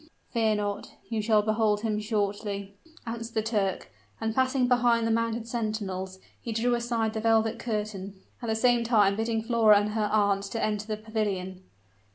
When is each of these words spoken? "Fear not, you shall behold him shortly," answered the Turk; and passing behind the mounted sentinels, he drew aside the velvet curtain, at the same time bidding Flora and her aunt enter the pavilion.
"Fear 0.31 0.55
not, 0.55 0.95
you 1.09 1.21
shall 1.21 1.43
behold 1.43 1.81
him 1.81 1.99
shortly," 1.99 2.75
answered 3.05 3.35
the 3.35 3.43
Turk; 3.43 3.91
and 4.19 4.33
passing 4.33 4.67
behind 4.67 5.05
the 5.05 5.11
mounted 5.11 5.47
sentinels, 5.47 6.17
he 6.41 6.51
drew 6.51 6.73
aside 6.73 7.13
the 7.13 7.19
velvet 7.21 7.59
curtain, 7.59 8.15
at 8.41 8.47
the 8.49 8.55
same 8.55 8.83
time 8.83 9.15
bidding 9.15 9.43
Flora 9.43 9.77
and 9.79 9.89
her 9.89 10.09
aunt 10.11 10.49
enter 10.55 10.87
the 10.87 10.97
pavilion. 10.97 11.61